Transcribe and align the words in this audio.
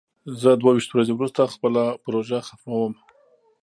زه 0.41 0.49
دوه 0.61 0.71
ویشت 0.73 0.89
ورځې 0.91 1.13
وروسته 1.15 1.51
خپله 1.55 1.83
پروژه 2.03 2.39
ختموم. 2.47 2.93